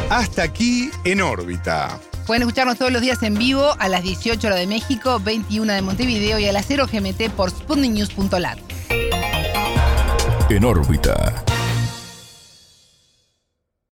Hasta 0.09 0.42
aquí 0.42 0.90
en 1.05 1.20
órbita. 1.20 2.00
Pueden 2.27 2.43
escucharnos 2.43 2.77
todos 2.77 2.93
los 2.93 3.01
días 3.01 3.23
en 3.23 3.35
vivo 3.35 3.77
a 3.79 3.89
las 3.89 4.03
18 4.03 4.45
horas 4.49 4.59
de 4.59 4.67
México, 4.67 5.21
21 5.23 5.73
de 5.73 5.83
Montevideo 5.83 6.41
y 6.41 6.47
a 6.47 6.53
las 6.53 6.67
0 6.67 6.87
GMT 6.93 7.31
por 7.31 7.51
sputniknews.lat. 7.51 8.59
En 10.51 10.65
órbita. 10.65 11.45